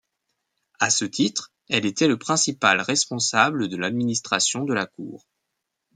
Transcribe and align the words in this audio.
À 0.79 0.89
ce 0.89 1.05
titre, 1.05 1.51
elle 1.69 1.85
était 1.85 2.07
le 2.07 2.17
principal 2.17 2.81
responsable 2.81 3.67
de 3.67 3.77
l’administration 3.77 4.63
de 4.65 4.73
la 4.73 4.87
Cour. 4.87 5.27